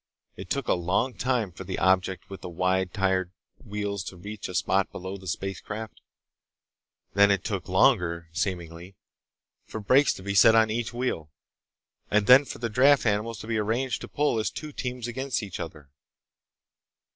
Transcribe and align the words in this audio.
It 0.35 0.49
took 0.49 0.67
a 0.67 0.73
long 0.73 1.13
time 1.13 1.51
for 1.51 1.63
the 1.63 1.77
object 1.77 2.27
with 2.27 2.41
the 2.41 2.49
wide 2.49 2.91
tired 2.91 3.31
wheels 3.63 4.03
to 4.05 4.17
reach 4.17 4.49
a 4.49 4.55
spot 4.55 4.91
below 4.91 5.15
the 5.15 5.27
spacecraft. 5.27 6.01
Then 7.13 7.29
it 7.29 7.43
took 7.43 7.69
longer, 7.69 8.27
seemingly, 8.33 8.95
for 9.67 9.79
brakes 9.79 10.11
to 10.13 10.23
be 10.23 10.33
set 10.33 10.55
on 10.55 10.71
each 10.71 10.91
wheel, 10.91 11.29
and 12.09 12.25
then 12.25 12.45
for 12.45 12.57
the 12.57 12.67
draught 12.67 13.05
animals 13.05 13.37
to 13.41 13.47
be 13.47 13.59
arranged 13.59 14.01
to 14.01 14.07
pull 14.07 14.39
as 14.39 14.49
two 14.49 14.71
teams 14.71 15.07
against 15.07 15.43
each 15.43 15.59
other. 15.59 15.91